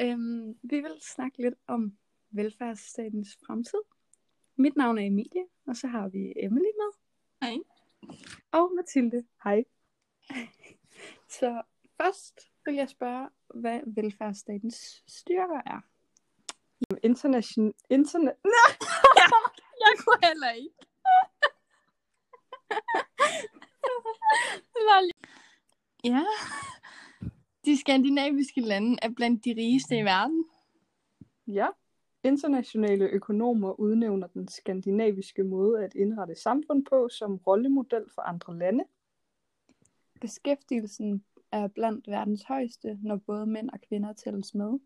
Øhm, 0.00 0.58
vi 0.62 0.80
vil 0.80 1.00
snakke 1.00 1.42
lidt 1.42 1.54
om 1.66 1.98
velfærdsstatens 2.30 3.28
fremtid. 3.46 3.78
Mit 4.56 4.76
navn 4.76 4.98
er 4.98 5.06
Emilie, 5.06 5.46
og 5.66 5.76
så 5.76 5.86
har 5.86 6.08
vi 6.08 6.32
Emily 6.36 6.72
med. 6.80 6.92
Hej. 7.42 7.56
Og 8.52 8.72
Mathilde. 8.76 9.26
Hej. 9.44 9.64
Så 11.38 11.62
først 12.00 12.40
vil 12.64 12.74
jeg 12.74 12.88
spørge, 12.88 13.28
hvad 13.54 13.80
velfærdsstatens 13.86 15.02
styrker 15.06 15.62
er. 15.66 15.80
International... 17.02 17.72
Internet... 17.90 18.34
Jeg 19.84 19.98
kunne 19.98 20.28
heller 20.28 20.50
ikke. 20.50 20.74
Ja. 26.04 26.24
De 27.64 27.76
skandinaviske 27.76 28.60
lande 28.60 28.96
er 29.02 29.08
blandt 29.08 29.44
de 29.44 29.54
rigeste 29.56 29.98
i 29.98 30.02
verden. 30.02 30.44
Ja. 31.46 31.66
Internationale 32.24 33.04
økonomer 33.04 33.80
udnævner 33.80 34.26
den 34.26 34.48
skandinaviske 34.48 35.44
måde 35.44 35.84
at 35.84 35.94
indrette 35.94 36.34
samfund 36.34 36.84
på 36.84 37.08
som 37.08 37.36
rollemodel 37.36 38.04
for 38.14 38.22
andre 38.22 38.58
lande. 38.58 38.84
Beskæftigelsen 40.20 41.24
er 41.52 41.68
blandt 41.68 42.08
verdens 42.08 42.42
højeste, 42.42 42.98
når 43.02 43.16
både 43.16 43.46
mænd 43.46 43.70
og 43.70 43.80
kvinder 43.88 44.12
tælles 44.12 44.54
med. 44.54 44.78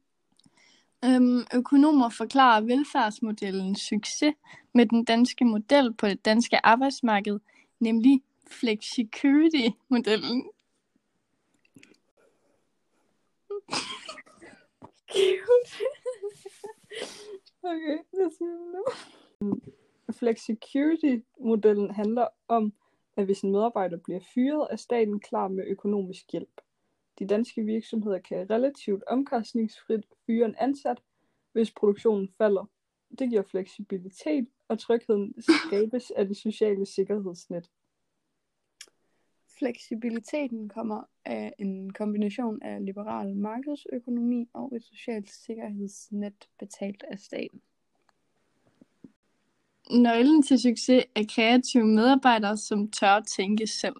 Øhm, 1.05 1.41
økonomer 1.55 2.09
forklarer 2.09 2.61
velfærdsmodellens 2.61 3.81
succes 3.81 4.35
med 4.75 4.87
den 4.87 5.05
danske 5.05 5.45
model 5.45 5.95
på 5.95 6.07
det 6.07 6.25
danske 6.25 6.67
arbejdsmarked, 6.67 7.41
nemlig 7.81 8.23
flexicurity-modellen. 8.47 10.45
okay, 17.63 17.99
hvad 18.11 18.31
siger 18.31 18.51
du 18.51 18.65
nu? 18.65 18.85
Mm, 19.41 19.63
flexicurity-modellen 20.13 21.91
handler 21.91 22.29
om, 22.49 22.73
at 23.17 23.25
hvis 23.25 23.41
en 23.41 23.53
medarbejder 23.53 23.97
bliver 23.97 24.21
fyret, 24.35 24.69
er 24.71 24.77
staten 24.77 25.21
klar 25.21 25.49
med 25.49 25.65
økonomisk 25.67 26.33
hjælp. 26.33 26.61
De 27.19 27.27
danske 27.27 27.63
virksomheder 27.63 28.19
kan 28.19 28.51
relativt 28.51 29.05
omkostningsfrit 29.07 30.05
fyre 30.27 30.47
en 30.47 30.55
ansat, 30.59 31.03
hvis 31.53 31.71
produktionen 31.71 32.29
falder. 32.39 32.65
Det 33.19 33.31
giver 33.31 33.43
fleksibilitet, 33.43 34.49
og 34.69 34.79
trygheden 34.79 35.35
skabes 35.39 36.11
af 36.11 36.27
det 36.27 36.37
sociale 36.37 36.87
sikkerhedsnet. 36.87 37.71
Fleksibiliteten 39.59 40.69
kommer 40.69 41.03
af 41.25 41.55
en 41.59 41.93
kombination 41.93 42.63
af 42.63 42.85
liberal 42.85 43.37
markedsøkonomi 43.37 44.49
og 44.53 44.77
et 44.77 44.85
socialt 44.85 45.31
sikkerhedsnet 45.31 46.49
betalt 46.59 47.05
af 47.11 47.19
staten. 47.19 47.63
Nøglen 49.91 50.43
til 50.43 50.59
succes 50.59 51.05
er 51.15 51.25
kreative 51.35 51.85
medarbejdere, 51.85 52.57
som 52.57 52.91
tør 52.91 53.21
tænke 53.21 53.67
selv. 53.67 53.97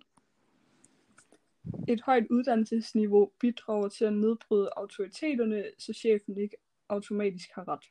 Et 1.89 2.01
højt 2.01 2.27
uddannelsesniveau 2.31 3.31
bidrager 3.41 3.89
til 3.89 4.05
at 4.05 4.13
nedbryde 4.13 4.71
autoriteterne, 4.77 5.65
så 5.79 5.93
chefen 5.93 6.37
ikke 6.37 6.57
automatisk 6.89 7.49
har 7.55 7.69
ret. 7.69 7.85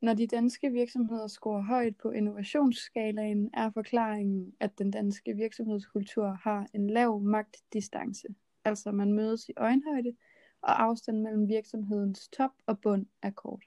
Når 0.00 0.14
de 0.14 0.26
danske 0.26 0.70
virksomheder 0.70 1.26
scorer 1.26 1.62
højt 1.62 1.96
på 1.96 2.10
innovationsskalaen, 2.10 3.50
er 3.54 3.70
forklaringen, 3.70 4.52
at 4.60 4.78
den 4.78 4.90
danske 4.90 5.36
virksomhedskultur 5.36 6.38
har 6.42 6.66
en 6.74 6.90
lav 6.90 7.20
magtdistance. 7.20 8.28
Altså 8.64 8.92
man 8.92 9.12
mødes 9.12 9.48
i 9.48 9.52
øjenhøjde, 9.56 10.16
og 10.62 10.82
afstanden 10.82 11.22
mellem 11.22 11.48
virksomhedens 11.48 12.28
top 12.28 12.50
og 12.66 12.80
bund 12.80 13.06
er 13.22 13.30
kort. 13.30 13.64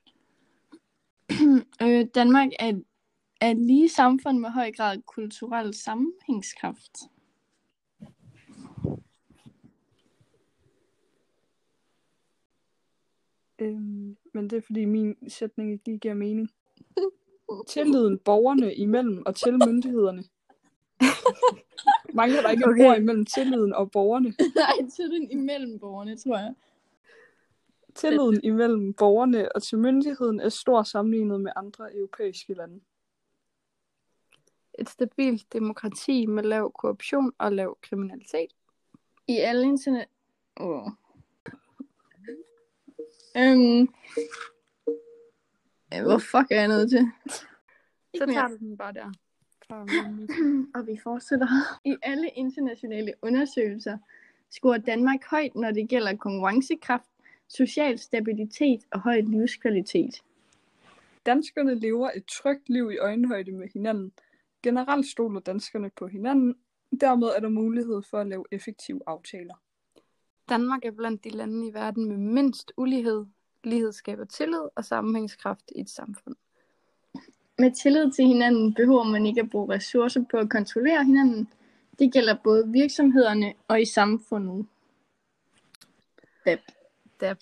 øh, 1.83 2.07
Danmark 2.15 2.49
er 2.59 2.67
et, 2.69 2.83
er 3.41 3.51
et 3.51 3.57
lige 3.57 3.89
samfund 3.89 4.39
med 4.39 4.49
høj 4.49 4.71
grad 4.71 5.01
kulturel 5.01 5.73
sammenhængskraft. 5.73 6.91
Øhm, 13.65 14.17
men 14.33 14.49
det 14.49 14.57
er 14.57 14.61
fordi 14.61 14.85
min 14.85 15.29
sætning 15.29 15.71
ikke 15.71 15.85
lige 15.85 15.97
giver 15.97 16.13
mening. 16.13 16.49
Tilliden 17.67 18.19
borgerne 18.19 18.75
imellem 18.75 19.23
og 19.25 19.35
til 19.35 19.53
myndighederne. 19.53 20.23
Mangler 22.13 22.41
der 22.41 22.49
ikke 22.49 22.65
okay. 22.65 22.85
ord 22.85 22.97
imellem 22.97 23.25
tilliden 23.25 23.73
og 23.73 23.91
borgerne? 23.91 24.33
Nej, 24.55 24.89
tilliden 24.95 25.31
imellem 25.31 25.79
borgerne, 25.79 26.17
tror 26.17 26.37
jeg. 26.37 26.53
Tilliden 27.95 28.39
imellem 28.43 28.93
borgerne 28.93 29.55
og 29.55 29.63
til 29.63 29.77
myndigheden 29.77 30.39
er 30.39 30.49
stor 30.49 30.83
sammenlignet 30.83 31.41
med 31.41 31.51
andre 31.55 31.95
europæiske 31.95 32.53
lande. 32.53 32.79
Et 34.79 34.89
stabilt 34.89 35.53
demokrati 35.53 36.25
med 36.25 36.43
lav 36.43 36.71
korruption 36.71 37.31
og 37.37 37.51
lav 37.51 37.77
kriminalitet. 37.81 38.55
I 39.27 39.37
alle 39.37 39.67
internet... 39.67 40.05
Oh. 40.57 40.91
Øhm... 43.37 43.89
Hvor 46.03 46.17
fuck 46.17 46.51
er 46.51 46.59
jeg 46.59 46.67
nødt 46.67 46.89
til? 46.89 47.11
Så 48.17 48.25
tager 48.25 48.47
du 48.47 48.57
den 48.57 48.77
bare 48.77 48.93
der. 48.93 49.11
Og 50.75 50.87
vi 50.87 50.99
fortsætter. 51.03 51.47
I 51.85 51.95
alle 52.01 52.29
internationale 52.29 53.13
undersøgelser 53.21 53.97
scorer 54.51 54.77
Danmark 54.77 55.19
højt, 55.31 55.55
når 55.55 55.71
det 55.71 55.89
gælder 55.89 56.15
konkurrencekraft, 56.15 57.09
social 57.47 57.99
stabilitet 57.99 58.81
og 58.91 58.99
høj 58.99 59.21
livskvalitet. 59.21 60.23
Danskerne 61.25 61.75
lever 61.75 62.09
et 62.15 62.25
trygt 62.25 62.69
liv 62.69 62.91
i 62.91 62.97
øjenhøjde 62.97 63.51
med 63.51 63.67
hinanden. 63.73 64.11
Generelt 64.63 65.05
stoler 65.05 65.39
danskerne 65.39 65.91
på 65.95 66.07
hinanden. 66.07 66.55
Dermed 67.01 67.27
er 67.27 67.39
der 67.39 67.49
mulighed 67.49 68.01
for 68.09 68.17
at 68.17 68.27
lave 68.27 68.45
effektive 68.51 69.01
aftaler. 69.07 69.55
Danmark 70.49 70.85
er 70.85 70.91
blandt 70.91 71.23
de 71.23 71.29
lande 71.29 71.67
i 71.67 71.73
verden 71.73 72.07
med 72.07 72.17
mindst 72.17 72.71
ulighed. 72.77 73.25
Lighed 73.63 73.91
skaber 73.91 74.25
tillid 74.25 74.61
og 74.75 74.85
sammenhængskraft 74.85 75.71
i 75.75 75.81
et 75.81 75.89
samfund. 75.89 76.35
Med 77.57 77.71
tillid 77.71 78.11
til 78.11 78.25
hinanden 78.25 78.73
behøver 78.73 79.03
man 79.03 79.25
ikke 79.25 79.41
at 79.41 79.49
bruge 79.49 79.73
ressourcer 79.73 80.23
på 80.31 80.37
at 80.37 80.49
kontrollere 80.49 81.05
hinanden. 81.05 81.49
Det 81.99 82.13
gælder 82.13 82.37
både 82.43 82.71
virksomhederne 82.71 83.53
og 83.67 83.81
i 83.81 83.85
samfundet. 83.85 84.67
Dab. 86.45 86.59
Dab. 87.21 87.37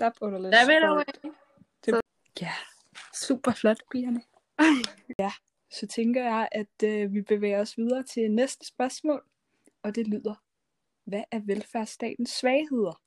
Dab 0.00 0.12
underlæs. 0.20 0.52
Dab 0.52 0.68
it 0.68 0.84
away. 0.84 1.04
Det... 1.86 2.00
Ja, 2.40 2.52
super 3.14 3.52
flot, 3.52 3.78
pigerne. 3.90 4.22
ja, 5.18 5.32
så 5.70 5.86
tænker 5.86 6.24
jeg, 6.24 6.48
at 6.52 6.82
øh, 6.84 7.14
vi 7.14 7.22
bevæger 7.22 7.60
os 7.60 7.78
videre 7.78 8.02
til 8.02 8.30
næste 8.30 8.66
spørgsmål. 8.66 9.22
Og 9.82 9.94
det 9.94 10.08
lyder, 10.08 10.34
hvad 11.04 11.24
er 11.30 11.40
velfærdsstatens 11.44 12.30
svagheder? 12.30 13.00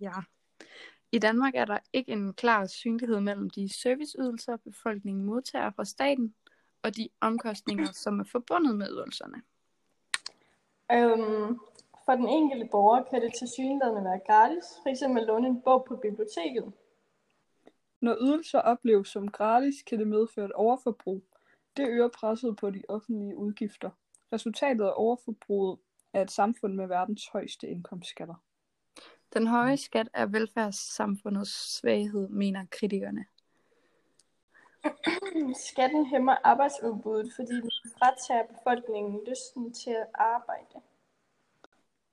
Ja, 0.00 0.12
i 1.12 1.18
Danmark 1.18 1.54
er 1.54 1.64
der 1.64 1.78
ikke 1.92 2.12
en 2.12 2.32
klar 2.32 2.66
synlighed 2.66 3.20
mellem 3.20 3.50
de 3.50 3.68
serviceydelser, 3.68 4.56
befolkningen 4.56 5.24
modtager 5.24 5.70
fra 5.70 5.84
staten, 5.84 6.34
og 6.82 6.96
de 6.96 7.08
omkostninger, 7.20 7.92
som 8.04 8.20
er 8.20 8.24
forbundet 8.24 8.76
med 8.76 8.88
ydelserne. 8.90 9.42
Øhm, 10.92 11.58
for 12.04 12.12
den 12.12 12.28
enkelte 12.28 12.68
borger 12.70 13.02
kan 13.02 13.22
det 13.22 13.32
til 13.38 13.48
synligheden 13.48 14.04
være 14.04 14.20
gratis, 14.26 14.64
f.eks. 14.84 15.02
at 15.02 15.26
låne 15.26 15.48
en 15.48 15.62
bog 15.62 15.84
på 15.88 15.96
biblioteket. 15.96 16.72
Når 18.00 18.16
ydelser 18.20 18.58
opleves 18.58 19.08
som 19.08 19.28
gratis, 19.30 19.82
kan 19.82 19.98
det 19.98 20.08
medføre 20.08 20.44
et 20.44 20.52
overforbrug. 20.52 21.24
Det 21.76 21.88
øger 21.88 22.08
presset 22.08 22.56
på 22.56 22.70
de 22.70 22.82
offentlige 22.88 23.36
udgifter. 23.36 23.90
Resultatet 24.32 24.84
af 24.84 24.92
overforbruget 24.96 25.78
er 26.14 26.22
et 26.22 26.30
samfund 26.30 26.74
med 26.74 26.86
verdens 26.86 27.28
højeste 27.28 27.68
indkomstskatter. 27.68 28.34
Den 29.32 29.46
høje 29.46 29.76
skat 29.76 30.08
er 30.14 30.26
velfærdssamfundets 30.26 31.76
svaghed, 31.78 32.28
mener 32.28 32.66
kritikerne. 32.70 33.24
Skatten 35.68 36.06
hæmmer 36.06 36.36
arbejdsudbuddet, 36.44 37.32
fordi 37.36 37.52
den 37.52 37.70
fratager 37.98 38.46
befolkningen 38.46 39.20
lysten 39.28 39.72
til 39.72 39.90
at 39.90 40.06
arbejde. 40.14 40.80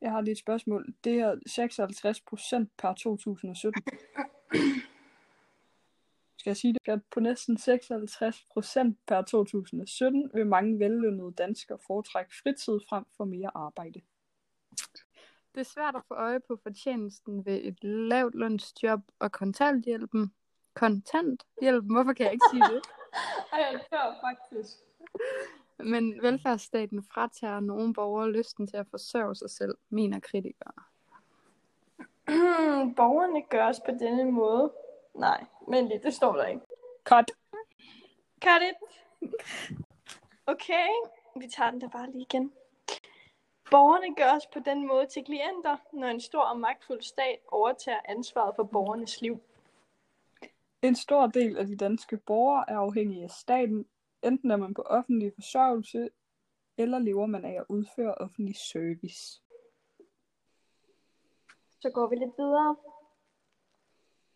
Jeg 0.02 0.12
har 0.12 0.22
lige 0.22 0.32
et 0.32 0.38
spørgsmål. 0.38 0.94
Det 1.04 1.20
er 1.20 1.36
56 1.46 2.22
procent 2.22 2.70
per 2.78 2.94
2017. 2.94 3.84
Skal 6.42 6.50
jeg 6.50 6.58
sige 6.58 6.74
det? 6.86 7.02
På 7.12 7.20
næsten 7.20 7.58
56 7.58 8.46
procent 8.54 8.98
per 9.08 9.22
2017 9.22 10.32
vil 10.34 10.48
mange 10.48 10.80
vellønnede 10.80 11.32
danskere 11.32 11.78
foretrække 11.88 12.32
fritid 12.44 12.80
frem 12.90 13.06
for 13.18 13.26
mere 13.26 13.52
arbejde. 13.56 14.02
Det 15.54 15.60
er 15.60 15.64
svært 15.64 15.96
at 15.96 16.02
få 16.08 16.14
øje 16.14 16.40
på 16.40 16.60
fortjenesten 16.64 17.46
ved 17.46 17.62
et 17.64 17.84
lavt 17.84 18.36
lønsjob 18.36 19.00
og 19.20 19.32
kontanthjælpen. 19.32 20.34
Kontanthjælpen? 20.74 21.94
Hvorfor 21.94 22.14
kan 22.14 22.26
jeg 22.26 22.34
ikke 22.34 22.46
sige 22.52 22.64
det? 22.64 22.82
Ej, 23.54 23.60
jeg 23.72 23.82
tror 23.90 24.16
faktisk. 24.22 24.78
Men 25.78 26.22
velfærdsstaten 26.22 27.04
fratager 27.04 27.60
nogle 27.60 27.94
borgere 27.94 28.32
lysten 28.32 28.68
til 28.68 28.78
at 28.78 28.88
forsørge 28.88 29.36
sig 29.36 29.50
selv, 29.50 29.76
mener 29.90 30.20
kritikere. 30.20 30.74
Borgerne 32.98 33.42
gøres 33.50 33.80
på 33.80 33.92
denne 33.92 34.32
måde. 34.32 34.74
Nej, 35.16 35.46
men 35.68 35.88
lige, 35.88 36.00
det 36.04 36.14
står 36.14 36.36
der 36.36 36.46
ikke. 36.46 36.62
Cut. 37.04 37.32
Cut 38.44 38.62
it. 38.62 38.76
Okay, 40.46 40.88
vi 41.36 41.48
tager 41.48 41.72
den 41.72 41.80
da 41.80 41.88
bare 41.88 42.12
lige 42.12 42.22
igen. 42.22 42.54
Borgerne 43.72 44.16
gøres 44.16 44.48
på 44.54 44.60
den 44.60 44.88
måde 44.88 45.08
til 45.08 45.26
klienter, 45.26 45.78
når 45.94 46.08
en 46.08 46.22
stor 46.22 46.42
og 46.42 46.60
magtfuld 46.60 47.02
stat 47.02 47.40
overtager 47.48 48.00
ansvaret 48.06 48.56
for 48.56 48.64
borgernes 48.64 49.22
liv. 49.22 49.40
En 50.82 50.96
stor 50.96 51.28
del 51.28 51.58
af 51.58 51.66
de 51.66 51.76
danske 51.76 52.18
borgere 52.18 52.66
er 52.68 52.78
afhængige 52.78 53.24
af 53.24 53.30
staten, 53.30 53.86
enten 54.24 54.52
er 54.52 54.58
man 54.58 54.74
på 54.74 54.82
offentlig 54.82 55.32
forsørgelse, 55.36 56.10
eller 56.78 57.00
lever 57.00 57.26
man 57.26 57.46
af 57.46 57.54
at 57.60 57.66
udføre 57.70 58.16
offentlig 58.16 58.56
service. 58.56 59.42
Så 61.80 61.90
går 61.94 62.08
vi 62.08 62.16
lidt 62.16 62.34
videre. 62.38 62.76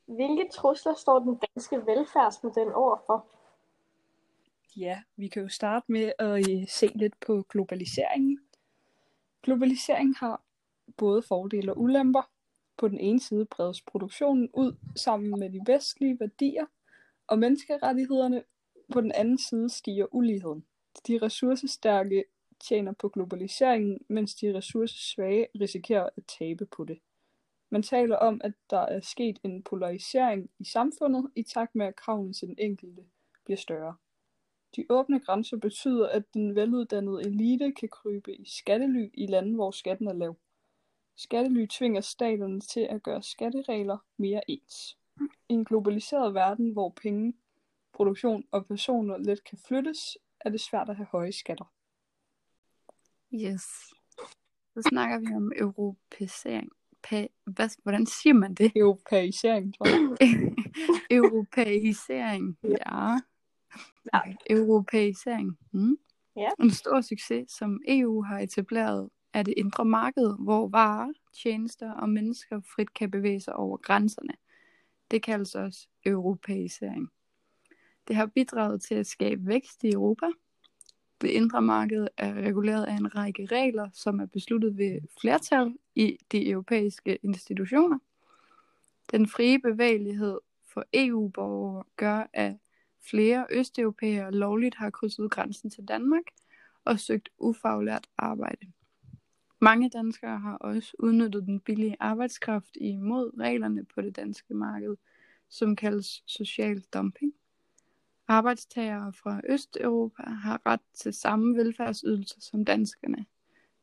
Hvilke 0.05 0.49
trusler 0.53 0.93
står 0.93 1.19
den 1.19 1.35
danske 1.35 1.85
velfærdsmodel 1.85 2.73
overfor? 2.73 3.25
Ja, 4.77 5.01
vi 5.15 5.27
kan 5.27 5.41
jo 5.41 5.49
starte 5.49 5.91
med 5.91 6.11
at 6.19 6.49
øh, 6.49 6.67
se 6.67 6.87
lidt 6.95 7.19
på 7.27 7.45
globaliseringen. 7.49 8.39
Globalisering 9.43 10.15
har 10.17 10.41
både 10.97 11.21
fordele 11.21 11.71
og 11.71 11.79
ulemper. 11.81 12.29
På 12.77 12.87
den 12.87 12.99
ene 12.99 13.19
side 13.19 13.45
bredes 13.45 13.81
produktionen 13.81 14.49
ud 14.53 14.75
sammen 14.95 15.39
med 15.39 15.49
de 15.49 15.61
vestlige 15.67 16.19
værdier 16.19 16.65
og 17.27 17.39
menneskerettighederne. 17.39 18.43
På 18.93 19.01
den 19.01 19.11
anden 19.11 19.37
side 19.37 19.69
stiger 19.69 20.05
uligheden. 20.11 20.65
De 21.07 21.19
ressourcestærke 21.21 22.23
tjener 22.59 22.91
på 22.91 23.09
globaliseringen, 23.09 23.99
mens 24.07 24.35
de 24.35 24.57
ressourcesvage 24.57 25.47
risikerer 25.61 26.09
at 26.17 26.23
tabe 26.39 26.65
på 26.65 26.83
det. 26.83 26.99
Man 27.75 27.83
taler 27.83 28.15
om, 28.15 28.41
at 28.43 28.53
der 28.69 28.79
er 28.79 28.99
sket 28.99 29.39
en 29.43 29.63
polarisering 29.63 30.49
i 30.59 30.65
samfundet 30.65 31.31
i 31.35 31.43
takt 31.43 31.75
med, 31.75 31.85
at 31.85 31.95
kravene 31.95 32.33
til 32.33 32.47
den 32.47 32.55
enkelte 32.59 33.05
bliver 33.45 33.57
større. 33.57 33.95
De 34.75 34.85
åbne 34.89 35.19
grænser 35.19 35.57
betyder, 35.57 36.09
at 36.09 36.33
den 36.33 36.55
veluddannede 36.55 37.21
elite 37.21 37.71
kan 37.71 37.89
krybe 37.89 38.35
i 38.35 38.45
skattely 38.45 39.09
i 39.13 39.25
lande, 39.25 39.55
hvor 39.55 39.71
skatten 39.71 40.07
er 40.07 40.13
lav. 40.13 40.37
Skattely 41.15 41.65
tvinger 41.65 42.01
staterne 42.01 42.61
til 42.61 42.79
at 42.79 43.03
gøre 43.03 43.23
skatteregler 43.23 43.97
mere 44.17 44.41
ens. 44.51 44.97
I 45.49 45.53
en 45.53 45.65
globaliseret 45.65 46.33
verden, 46.33 46.69
hvor 46.69 46.89
penge, 46.89 47.33
produktion 47.93 48.45
og 48.51 48.65
personer 48.65 49.17
let 49.17 49.43
kan 49.43 49.57
flyttes, 49.57 50.17
er 50.39 50.49
det 50.49 50.61
svært 50.61 50.89
at 50.89 50.95
have 50.95 51.07
høje 51.11 51.31
skatter. 51.31 51.73
Yes. 53.33 53.61
Så 54.73 54.81
snakker 54.89 55.19
vi 55.19 55.35
om 55.35 55.51
europæisering. 55.55 56.71
Pa- 57.07 57.43
hvad, 57.45 57.69
hvordan 57.83 58.05
siger 58.05 58.33
man 58.33 58.53
det? 58.53 58.71
Europæisering, 58.75 59.77
tror 59.77 59.87
jeg. 59.87 60.55
Europæisering. 61.19 62.57
Ja. 62.63 63.19
Ja. 64.13 64.21
Europæisering. 64.49 65.57
Mm. 65.71 65.97
Ja. 66.35 66.49
En 66.59 66.71
stor 66.71 67.01
succes, 67.01 67.51
som 67.51 67.81
EU 67.87 68.21
har 68.23 68.39
etableret, 68.39 69.09
er 69.33 69.43
det 69.43 69.53
indre 69.57 69.85
marked, 69.85 70.43
hvor 70.43 70.67
varer, 70.67 71.13
tjenester 71.43 71.91
og 71.91 72.09
mennesker 72.09 72.61
frit 72.75 72.93
kan 72.93 73.11
bevæge 73.11 73.39
sig 73.39 73.55
over 73.55 73.77
grænserne. 73.77 74.33
Det 75.11 75.23
kaldes 75.23 75.55
også 75.55 75.87
europæisering. 76.05 77.09
Det 78.07 78.15
har 78.15 78.25
bidraget 78.25 78.81
til 78.81 78.95
at 78.95 79.07
skabe 79.07 79.47
vækst 79.47 79.83
i 79.83 79.89
Europa. 79.89 80.25
Det 81.21 81.27
indre 81.29 81.61
marked 81.61 82.07
er 82.17 82.33
reguleret 82.33 82.85
af 82.85 82.93
en 82.93 83.15
række 83.15 83.45
regler, 83.45 83.89
som 83.93 84.19
er 84.19 84.25
besluttet 84.25 84.77
ved 84.77 84.99
flertal 85.21 85.73
i 85.95 86.17
de 86.31 86.49
europæiske 86.49 87.17
institutioner. 87.23 87.99
Den 89.11 89.27
frie 89.27 89.59
bevægelighed 89.59 90.39
for 90.73 90.85
EU-borgere 90.93 91.83
gør, 91.95 92.29
at 92.33 92.57
flere 93.09 93.45
østeuropæere 93.51 94.31
lovligt 94.31 94.75
har 94.75 94.89
krydset 94.89 95.31
grænsen 95.31 95.69
til 95.69 95.85
Danmark 95.87 96.23
og 96.85 96.99
søgt 96.99 97.29
ufaglært 97.37 98.07
arbejde. 98.17 98.71
Mange 99.61 99.89
danskere 99.89 100.39
har 100.39 100.57
også 100.57 100.95
udnyttet 100.99 101.43
den 101.43 101.59
billige 101.59 101.97
arbejdskraft 101.99 102.77
imod 102.81 103.39
reglerne 103.39 103.85
på 103.85 104.01
det 104.01 104.15
danske 104.15 104.53
marked, 104.53 104.95
som 105.49 105.75
kaldes 105.75 106.23
social 106.25 106.79
dumping. 106.93 107.33
Arbejdstagere 108.27 109.13
fra 109.13 109.41
Østeuropa 109.49 110.23
har 110.23 110.61
ret 110.65 110.81
til 110.93 111.13
samme 111.13 111.57
velfærdsydelser 111.57 112.41
som 112.41 112.65
danskerne. 112.65 113.25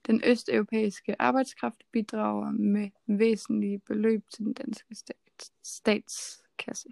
Den 0.07 0.23
østeuropæiske 0.25 1.17
arbejdskraft 1.19 1.83
bidrager 1.93 2.51
med 2.51 2.91
væsentlige 3.07 3.79
beløb 3.79 4.23
til 4.35 4.45
den 4.45 4.53
danske 4.53 4.95
stat, 4.95 5.53
statskasse. 5.65 6.89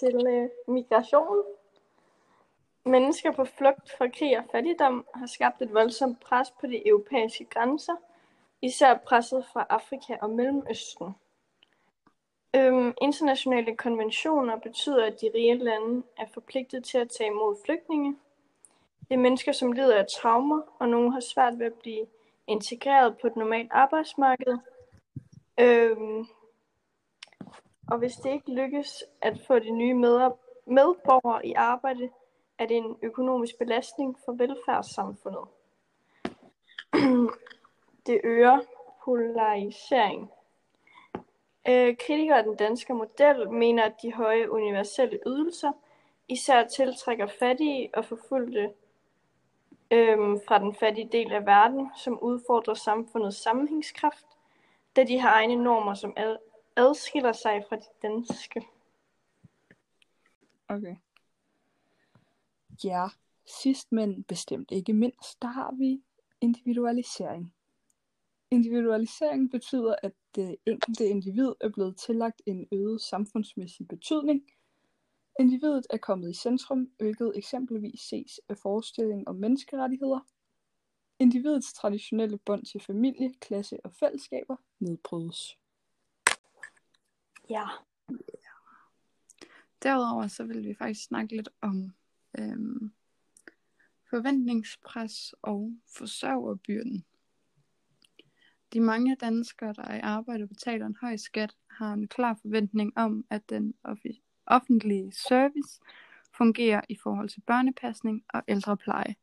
Til 0.00 0.26
øh, 0.26 0.74
migration. 0.74 1.44
Mennesker 2.84 3.32
på 3.32 3.44
flugt 3.44 3.90
fra 3.98 4.08
krig 4.08 4.38
og 4.38 4.44
fattigdom 4.52 5.06
har 5.14 5.26
skabt 5.26 5.62
et 5.62 5.74
voldsomt 5.74 6.20
pres 6.20 6.50
på 6.60 6.66
de 6.66 6.88
europæiske 6.88 7.44
grænser, 7.44 7.96
især 8.62 8.98
presset 9.06 9.44
fra 9.52 9.66
Afrika 9.70 10.16
og 10.22 10.30
Mellemøsten. 10.30 11.14
Øhm, 12.56 12.94
internationale 13.02 13.76
konventioner 13.76 14.56
betyder, 14.56 15.06
at 15.06 15.20
de 15.20 15.30
rige 15.34 15.58
lande 15.58 16.02
er 16.18 16.26
forpligtet 16.34 16.84
til 16.84 16.98
at 16.98 17.10
tage 17.18 17.30
imod 17.30 17.56
flygtninge. 17.64 18.16
Det 19.08 19.14
er 19.14 19.18
mennesker, 19.18 19.52
som 19.52 19.72
lider 19.72 19.96
af 19.96 20.06
traumer, 20.06 20.62
og 20.78 20.88
nogle 20.88 21.12
har 21.12 21.20
svært 21.20 21.58
ved 21.58 21.66
at 21.66 21.74
blive 21.74 22.06
integreret 22.46 23.18
på 23.20 23.26
et 23.26 23.36
normalt 23.36 23.68
arbejdsmarked. 23.72 24.58
Øhm, 25.60 26.26
og 27.88 27.98
hvis 27.98 28.12
det 28.12 28.32
ikke 28.32 28.52
lykkes 28.52 29.04
at 29.22 29.40
få 29.46 29.58
de 29.58 29.70
nye 29.70 29.94
medborgere 30.66 31.46
i 31.46 31.52
arbejde, 31.52 32.10
er 32.58 32.66
det 32.66 32.76
en 32.76 32.96
økonomisk 33.02 33.58
belastning 33.58 34.16
for 34.24 34.32
velfærdssamfundet. 34.32 35.44
det 38.06 38.20
øger 38.24 38.60
polarisering. 39.04 40.30
Øh, 41.68 41.96
kritikere 41.96 42.38
af 42.38 42.44
den 42.44 42.56
danske 42.56 42.94
model 42.94 43.50
mener, 43.50 43.84
at 43.84 43.94
de 44.02 44.12
høje 44.12 44.52
universelle 44.52 45.18
ydelser 45.26 45.72
især 46.28 46.68
tiltrækker 46.68 47.26
fattige 47.26 47.90
og 47.94 48.04
forfulgte 48.04 48.72
øh, 49.90 50.18
fra 50.48 50.58
den 50.58 50.74
fattige 50.74 51.08
del 51.12 51.32
af 51.32 51.46
verden, 51.46 51.90
som 51.96 52.18
udfordrer 52.22 52.74
samfundets 52.74 53.36
sammenhængskraft, 53.36 54.26
da 54.96 55.04
de 55.04 55.18
har 55.18 55.34
egne 55.34 55.56
normer, 55.56 55.94
som 55.94 56.12
ad- 56.16 56.38
adskiller 56.76 57.32
sig 57.32 57.64
fra 57.68 57.76
de 57.76 57.86
danske. 58.02 58.66
Okay. 60.68 60.96
Ja, 62.84 63.08
sidst 63.46 63.92
men 63.92 64.22
bestemt 64.22 64.70
ikke 64.70 64.92
mindst, 64.92 65.42
der 65.42 65.48
har 65.48 65.74
vi 65.78 66.02
individualisering. 66.40 67.54
Individualisering 68.50 69.50
betyder, 69.50 69.94
at 70.02 70.12
det 70.34 70.56
enkelte 70.66 71.06
individ 71.06 71.52
er 71.60 71.68
blevet 71.68 71.96
tillagt 71.96 72.42
en 72.46 72.68
øget 72.72 73.00
samfundsmæssig 73.00 73.88
betydning. 73.88 74.42
Individet 75.40 75.86
er 75.90 75.96
kommet 75.96 76.30
i 76.30 76.34
centrum, 76.34 76.90
hvilket 76.98 77.32
eksempelvis 77.34 78.00
ses 78.00 78.40
af 78.48 78.58
forestilling 78.58 79.28
om 79.28 79.36
menneskerettigheder. 79.36 80.20
Individets 81.18 81.72
traditionelle 81.72 82.38
bånd 82.38 82.64
til 82.64 82.80
familie, 82.80 83.34
klasse 83.40 83.78
og 83.84 83.92
fællesskaber 83.92 84.56
nedbrydes. 84.78 85.58
Ja. 87.50 87.64
Derudover 89.82 90.26
så 90.26 90.44
vil 90.44 90.64
vi 90.64 90.74
faktisk 90.74 91.06
snakke 91.06 91.36
lidt 91.36 91.48
om 91.60 91.92
øhm, 92.38 92.92
forventningspres 94.10 95.34
og 95.42 95.72
forsørgerbyrden. 95.86 97.04
De 98.72 98.80
mange 98.80 99.16
danskere, 99.16 99.72
der 99.72 99.82
er 99.82 99.96
i 99.96 100.00
arbejde 100.00 100.42
og 100.42 100.48
betaler 100.48 100.86
en 100.86 100.96
høj 101.00 101.16
skat, 101.16 101.56
har 101.70 101.92
en 101.92 102.08
klar 102.08 102.38
forventning 102.42 102.92
om, 102.96 103.24
at 103.30 103.50
den 103.50 103.74
offentlige 104.46 105.12
service 105.12 105.80
fungerer 106.36 106.80
i 106.88 106.96
forhold 107.02 107.28
til 107.28 107.40
børnepasning 107.40 108.24
og 108.28 108.42
ældrepleje. 108.48 109.14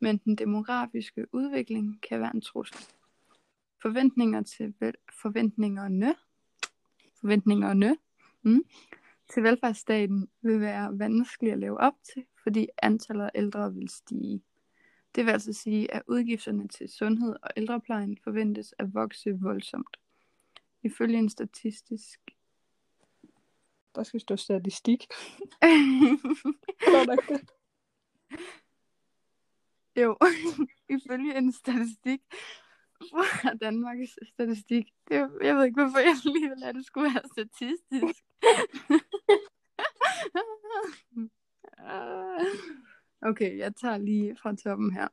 Men 0.00 0.18
den 0.18 0.36
demografiske 0.36 1.26
udvikling 1.34 2.00
kan 2.08 2.20
være 2.20 2.34
en 2.34 2.40
trussel. 2.40 2.86
Forventninger 3.82 4.42
til 4.42 4.74
forventningerne, 5.22 6.14
forventningerne 7.20 7.96
mm, 8.42 8.64
til 9.32 9.42
velfærdsstaten 9.42 10.28
vil 10.42 10.60
være 10.60 10.98
vanskelig 10.98 11.52
at 11.52 11.58
leve 11.58 11.80
op 11.80 11.94
til, 12.14 12.24
fordi 12.42 12.68
antallet 12.82 13.24
af 13.24 13.30
ældre 13.34 13.74
vil 13.74 13.88
stige. 13.88 14.42
Det 15.14 15.26
vil 15.26 15.32
altså 15.32 15.52
sige, 15.52 15.94
at 15.94 16.02
udgifterne 16.08 16.68
til 16.68 16.88
sundhed 16.88 17.36
og 17.42 17.50
ældreplejen 17.56 18.18
forventes 18.24 18.74
at 18.78 18.94
vokse 18.94 19.38
voldsomt. 19.40 19.96
Ifølge 20.82 21.18
en 21.18 21.28
statistisk... 21.28 22.20
Der 23.94 24.02
skal 24.02 24.20
stå 24.20 24.36
statistik. 24.36 25.06
Det? 27.28 27.50
jo, 29.96 30.16
ifølge 30.96 31.38
en 31.38 31.52
statistik 31.52 32.20
fra 33.00 33.54
Danmarks 33.54 34.18
statistik. 34.32 34.86
Det, 35.08 35.30
jeg 35.42 35.56
ved 35.56 35.64
ikke, 35.64 35.82
hvorfor 35.82 35.98
jeg 35.98 36.16
lige 36.24 36.48
vil 36.48 36.58
lade 36.58 36.72
det 36.72 36.86
skulle 36.86 37.14
være 37.14 37.22
statistisk. 37.32 38.24
okay, 43.22 43.58
jeg 43.58 43.76
tager 43.76 43.98
lige 43.98 44.36
fra 44.36 44.56
toppen 44.56 44.92
her. 44.92 45.08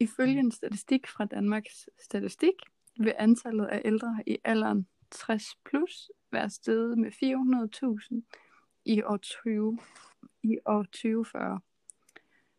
Ifølge 0.00 0.38
en 0.38 0.52
statistik 0.52 1.06
fra 1.06 1.24
Danmarks 1.24 1.88
Statistik 2.04 2.54
vil 2.98 3.14
antallet 3.18 3.66
af 3.66 3.82
ældre 3.84 4.22
i 4.26 4.38
alderen 4.44 4.86
60 5.10 5.44
plus 5.64 6.10
være 6.32 6.50
steget 6.50 6.98
med 6.98 7.10
400.000 7.12 8.82
i 8.84 9.02
år 9.02 9.16
20 9.16 9.78
i 10.42 10.58
år 10.66 10.82
2040. 10.82 11.60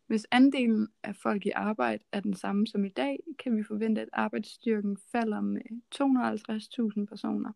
Hvis 0.06 0.26
andelen 0.30 0.88
af 1.02 1.16
folk 1.16 1.46
i 1.46 1.50
arbejde 1.50 2.04
er 2.12 2.20
den 2.20 2.34
samme 2.34 2.66
som 2.66 2.84
i 2.84 2.88
dag, 2.88 3.18
kan 3.38 3.56
vi 3.56 3.62
forvente, 3.62 4.00
at 4.00 4.08
arbejdsstyrken 4.12 4.98
falder 5.12 5.40
med 5.40 5.62
250.000 6.98 7.04
personer. 7.04 7.52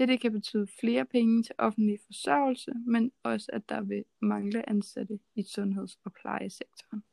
Dette 0.00 0.16
kan 0.16 0.32
betyde 0.32 0.66
flere 0.80 1.04
penge 1.04 1.42
til 1.42 1.54
offentlig 1.58 1.98
forsørgelse, 2.06 2.72
men 2.86 3.12
også 3.22 3.50
at 3.52 3.68
der 3.68 3.80
vil 3.80 4.04
mangle 4.20 4.68
ansatte 4.68 5.18
i 5.34 5.42
sundheds- 5.42 5.98
og 6.04 6.12
plejesektoren. 6.12 7.04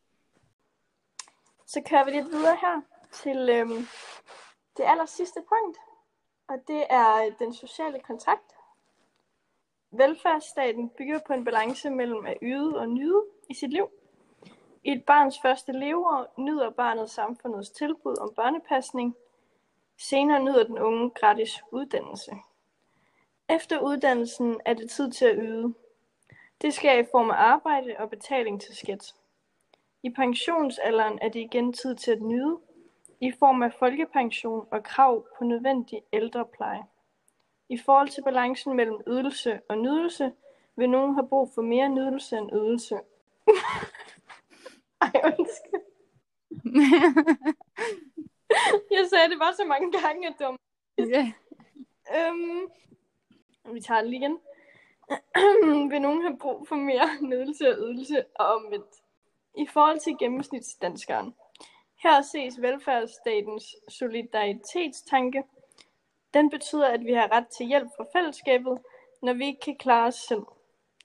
Så 1.65 1.81
kører 1.89 2.05
vi 2.05 2.11
lidt 2.11 2.25
videre 2.25 2.57
her 2.61 2.81
til 3.11 3.49
øhm, 3.49 3.87
det 4.77 4.83
aller 4.83 5.05
sidste 5.05 5.39
punkt, 5.39 5.77
og 6.47 6.67
det 6.67 6.83
er 6.89 7.35
den 7.39 7.53
sociale 7.53 7.99
kontakt. 7.99 8.51
Velfærdsstaten 9.91 10.89
bygger 10.89 11.19
på 11.27 11.33
en 11.33 11.45
balance 11.45 11.89
mellem 11.89 12.25
at 12.25 12.37
yde 12.41 12.79
og 12.79 12.89
nyde 12.89 13.23
i 13.49 13.53
sit 13.53 13.69
liv. 13.69 13.89
I 14.83 14.91
et 14.91 15.05
barns 15.05 15.35
første 15.41 15.71
leveår 15.71 16.33
nyder 16.37 16.69
barnet 16.69 17.09
samfundets 17.09 17.69
tilbud 17.69 18.17
om 18.17 18.33
børnepasning. 18.35 19.15
Senere 19.97 20.43
nyder 20.43 20.63
den 20.63 20.79
unge 20.79 21.09
gratis 21.09 21.61
uddannelse. 21.71 22.31
Efter 23.49 23.79
uddannelsen 23.79 24.61
er 24.65 24.73
det 24.73 24.89
tid 24.89 25.11
til 25.11 25.25
at 25.25 25.37
yde. 25.41 25.73
Det 26.61 26.73
sker 26.73 26.93
i 26.93 27.05
form 27.11 27.29
af 27.29 27.35
arbejde 27.35 27.95
og 27.99 28.09
betaling 28.09 28.61
til 28.61 28.77
skat. 28.77 29.15
I 30.03 30.09
pensionsalderen 30.09 31.19
er 31.21 31.29
det 31.29 31.39
igen 31.39 31.73
tid 31.73 31.95
til 31.95 32.11
at 32.11 32.21
nyde, 32.21 32.57
i 33.21 33.31
form 33.39 33.63
af 33.63 33.73
folkepension 33.79 34.67
og 34.71 34.83
krav 34.83 35.27
på 35.37 35.43
nødvendig 35.43 36.01
ældrepleje. 36.13 36.83
I 37.69 37.77
forhold 37.77 38.09
til 38.09 38.23
balancen 38.23 38.75
mellem 38.75 39.01
ydelse 39.07 39.61
og 39.69 39.77
nydelse, 39.77 40.33
vil 40.75 40.89
nogen 40.89 41.13
have 41.13 41.27
brug 41.27 41.51
for 41.55 41.61
mere 41.61 41.89
nydelse 41.89 42.37
end 42.37 42.51
ydelse. 42.53 42.95
Ej, 45.01 45.11
undskyld. 45.23 45.81
Jeg 48.97 49.05
sagde 49.09 49.29
det 49.29 49.39
bare 49.39 49.53
så 49.53 49.65
mange 49.65 49.91
gange, 49.91 50.27
at 50.27 50.33
det 50.37 50.47
var... 50.47 50.57
Ja. 50.97 51.31
Øhm, 52.15 52.69
vi 53.73 53.81
tager 53.81 54.01
det 54.01 54.09
lige 54.09 54.19
igen. 54.19 54.39
vil 55.91 56.01
nogen 56.01 56.21
have 56.21 56.37
brug 56.37 56.67
for 56.67 56.75
mere 56.75 57.09
nydelse 57.21 57.69
og 57.69 57.77
ydelse 57.79 58.25
og 58.35 58.45
omvendt. 58.45 58.95
I 59.57 59.65
forhold 59.65 59.99
til 59.99 60.17
gennemsnitsdanskeren. 60.19 61.35
Her 62.03 62.21
ses 62.21 62.61
velfærdsstatens 62.61 63.75
solidaritetstanke. 63.89 65.43
Den 66.33 66.49
betyder, 66.49 66.87
at 66.87 67.05
vi 67.05 67.13
har 67.13 67.31
ret 67.31 67.47
til 67.47 67.65
hjælp 67.65 67.87
fra 67.97 68.05
fællesskabet, 68.13 68.79
når 69.21 69.33
vi 69.33 69.45
ikke 69.45 69.59
kan 69.59 69.75
klare 69.75 70.07
os 70.07 70.15
selv. 70.15 70.43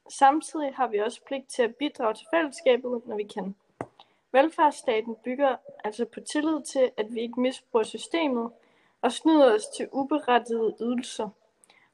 Samtidig 0.09 0.75
har 0.75 0.87
vi 0.87 0.99
også 0.99 1.21
pligt 1.27 1.49
til 1.49 1.63
at 1.63 1.77
bidrage 1.77 2.15
til 2.15 2.27
fællesskabet, 2.35 3.03
når 3.07 3.17
vi 3.17 3.23
kan. 3.23 3.57
Velfærdsstaten 4.33 5.17
bygger 5.25 5.57
altså 5.85 6.05
på 6.05 6.21
tillid 6.21 6.63
til, 6.63 6.91
at 6.97 7.15
vi 7.15 7.21
ikke 7.21 7.41
misbruger 7.41 7.85
systemet 7.85 8.51
og 9.03 9.13
snyder 9.13 9.55
os 9.55 9.67
til 9.77 9.89
uberettigede 9.93 10.77
ydelser. 10.81 11.29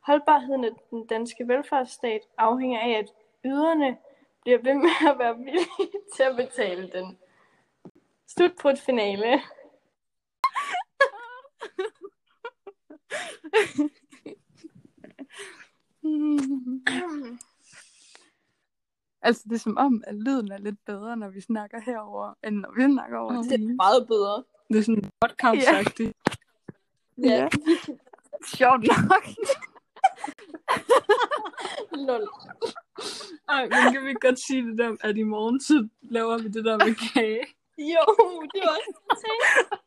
Holdbarheden 0.09 0.65
af 0.65 0.71
den 0.91 1.07
danske 1.07 1.49
velfærdsstat 1.49 2.21
afhænger 2.39 2.81
af, 2.81 2.99
at 2.99 3.09
yderne 3.45 3.97
bliver 4.43 4.59
ved 4.59 4.75
med 4.75 5.11
at 5.11 5.19
være 5.19 5.39
villige 5.39 5.91
til 6.17 6.23
at 6.23 6.37
betale 6.37 6.91
den. 6.93 7.19
Slut 8.29 8.53
på 8.63 8.69
et 8.69 8.79
finale. 8.79 9.43
altså, 19.23 19.43
det 19.45 19.55
er 19.55 19.59
som 19.59 19.77
om, 19.77 20.03
at 20.07 20.15
lyden 20.15 20.53
er 20.53 20.59
lidt 20.59 20.85
bedre, 20.87 21.17
når 21.17 21.29
vi 21.29 21.41
snakker 21.41 21.81
herover, 21.81 22.35
end 22.45 22.57
når 22.57 22.73
vi 22.77 22.93
snakker 22.93 23.19
over. 23.19 23.43
Det 23.43 23.53
er 23.53 23.75
meget 23.75 24.07
bedre. 24.07 24.45
Det 24.69 24.79
er 24.79 24.83
sådan 24.83 25.11
podcast-agtigt. 25.25 26.13
Ja. 27.19 27.49
Sjovt 28.47 28.83
nok. 28.83 29.25
Lol. 32.07 32.29
Ej, 33.49 33.63
men 33.63 33.93
kan 33.93 34.05
vi 34.05 34.09
ikke 34.09 34.27
godt 34.29 34.41
sige 34.47 34.67
det 34.67 34.79
der, 34.79 34.97
at 35.01 35.17
i 35.17 35.23
morgen 35.23 35.61
så 35.61 35.89
laver 36.03 36.39
vi 36.39 36.49
det 36.49 36.65
der 36.65 36.77
med 36.79 36.95
kage? 37.15 37.45
Jo, 37.79 38.05
det 38.53 38.61
var 38.65 38.77
også 38.79 39.23
tænkt. 39.25 39.83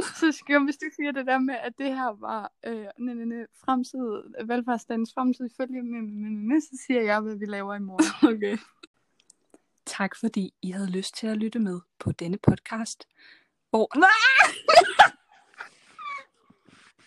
Så 0.20 0.32
skal 0.32 0.64
hvis 0.64 0.76
du 0.76 0.86
siger 0.96 1.12
det 1.12 1.26
der 1.26 1.38
med, 1.38 1.54
at 1.54 1.72
det 1.78 1.86
her 1.86 2.20
var 2.20 2.52
øh, 2.66 2.86
næ, 2.98 3.14
næ, 3.14 3.24
næ, 3.24 3.44
fremtid, 3.64 4.46
velfærdsstatens 4.46 5.14
fremtid 5.14 5.46
ifølge 5.46 5.82
med, 5.82 6.02
med, 6.02 6.30
med, 6.30 6.60
så 6.60 6.84
siger 6.86 7.02
jeg, 7.02 7.20
hvad 7.20 7.34
vi 7.34 7.46
laver 7.46 7.74
i 7.74 7.78
morgen. 7.78 8.36
Okay. 8.36 8.58
Tak 9.86 10.16
fordi 10.16 10.54
I 10.62 10.70
havde 10.70 10.90
lyst 10.90 11.16
til 11.16 11.26
at 11.26 11.36
lytte 11.36 11.58
med 11.58 11.80
på 11.98 12.12
denne 12.12 12.38
podcast. 12.38 13.08
Hvor... 13.70 13.88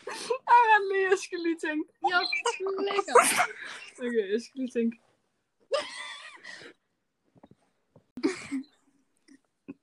Ej, 0.54 0.64
lige, 0.92 1.10
jeg 1.10 1.18
skal 1.18 1.40
lige 1.40 1.60
tænke. 1.68 1.90
Jeg 2.10 2.22
lækker. 2.88 3.14
Okay, 4.00 4.32
jeg 4.32 4.42
skal 4.42 4.60
lige 4.62 4.72
tænke. 4.78 4.98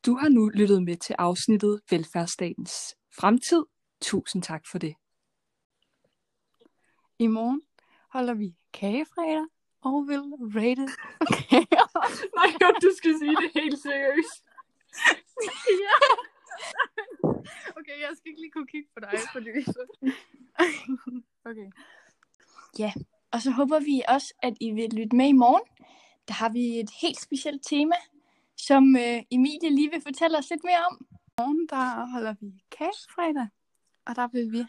Du 0.06 0.14
har 0.14 0.28
nu 0.28 0.48
lyttet 0.48 0.82
med 0.82 0.96
til 0.96 1.14
afsnittet 1.18 1.80
Velfærdsstatens 1.90 2.96
Fremtid. 3.18 3.64
Tusind 4.00 4.42
tak 4.42 4.66
for 4.70 4.78
det. 4.78 4.94
I 7.18 7.26
morgen 7.26 7.62
holder 8.12 8.34
vi 8.34 8.54
kagefredag 8.72 9.46
og 9.80 10.06
vil 10.08 10.20
rate 10.56 10.88
kager. 11.32 11.86
Nej, 12.38 12.50
godt, 12.60 12.82
du 12.82 12.90
skal 12.96 13.18
sige 13.18 13.36
det 13.36 13.50
helt 13.54 13.78
seriøst. 13.82 14.44
ja. 15.86 15.96
Okay, 17.78 18.00
jeg 18.00 18.10
skal 18.16 18.28
ikke 18.30 18.40
lige 18.40 18.50
kunne 18.50 18.66
kigge 18.66 18.88
på 18.94 19.00
dig, 19.00 19.18
fordi 19.34 19.62
så... 19.62 20.12
okay. 21.44 21.70
Og 23.30 23.42
så 23.42 23.50
håber 23.50 23.80
vi 23.80 24.02
også, 24.08 24.34
at 24.42 24.54
I 24.60 24.70
vil 24.70 24.90
lytte 24.92 25.16
med 25.16 25.28
i 25.28 25.32
morgen. 25.32 25.62
Der 26.28 26.34
har 26.34 26.48
vi 26.48 26.80
et 26.80 26.90
helt 27.00 27.20
specielt 27.20 27.62
tema, 27.66 27.96
som 28.56 28.96
øh, 28.96 29.22
Emilie 29.30 29.70
lige 29.70 29.90
vil 29.90 30.02
fortælle 30.02 30.38
os 30.38 30.50
lidt 30.50 30.64
mere 30.64 30.86
om. 30.90 31.06
morgen, 31.38 31.66
der 31.68 32.06
holder 32.12 32.34
vi 32.40 32.64
kagefredag, 32.70 33.48
og 34.06 34.16
der 34.16 34.28
vil 34.28 34.52
vi 34.52 34.64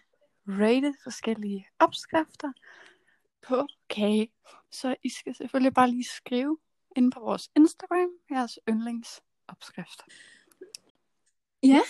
rate 0.48 0.94
forskellige 1.04 1.68
opskrifter 1.80 2.52
på 3.48 3.68
kage. 3.90 4.32
Så 4.72 4.96
I 5.04 5.10
skal 5.10 5.36
selvfølgelig 5.36 5.74
bare 5.74 5.90
lige 5.90 6.04
skrive 6.04 6.58
ind 6.96 7.12
på 7.12 7.20
vores 7.20 7.50
Instagram 7.56 8.10
jeres 8.32 8.60
yndlingsopskrift. 8.70 10.02
Ja. 11.64 11.82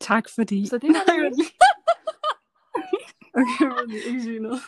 Tak 0.00 0.24
fordi... 0.34 0.66
Så 0.66 0.78
det 0.78 0.88
var 0.88 1.04
Nej, 1.06 1.28
det. 1.28 1.52
Okay, 3.38 3.60
jeg 3.60 3.86
vil 3.88 4.06
ikke 4.06 4.22
sige 4.22 4.40
noget. 4.40 4.60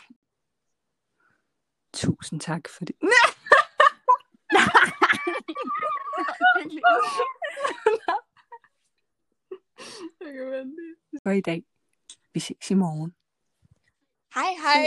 Tusind 1.93 2.41
tak 2.41 2.69
for 2.69 2.85
det. 2.85 2.97
Okay, 10.21 10.45
vent 10.51 10.71
lige. 10.71 10.97
For 11.23 11.31
i 11.31 11.41
dag. 11.41 11.63
Vi 12.35 12.41
ses 12.41 12.71
i 12.71 12.75
morgen. 12.75 13.15
Hej 14.35 14.53
hej. 14.63 14.87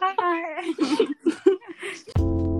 Hej. 0.00 0.64